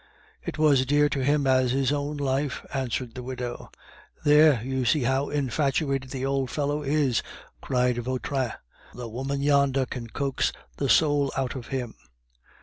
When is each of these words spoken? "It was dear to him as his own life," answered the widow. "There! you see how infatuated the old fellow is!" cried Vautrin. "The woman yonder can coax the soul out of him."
"It 0.43 0.57
was 0.57 0.87
dear 0.87 1.09
to 1.09 1.23
him 1.23 1.45
as 1.45 1.69
his 1.73 1.91
own 1.91 2.17
life," 2.17 2.65
answered 2.73 3.13
the 3.13 3.21
widow. 3.21 3.69
"There! 4.23 4.59
you 4.63 4.83
see 4.83 5.03
how 5.03 5.29
infatuated 5.29 6.09
the 6.09 6.25
old 6.25 6.49
fellow 6.49 6.81
is!" 6.81 7.21
cried 7.61 7.99
Vautrin. 7.99 8.53
"The 8.95 9.07
woman 9.07 9.41
yonder 9.41 9.85
can 9.85 10.07
coax 10.09 10.51
the 10.77 10.89
soul 10.89 11.31
out 11.37 11.53
of 11.55 11.67
him." 11.67 11.93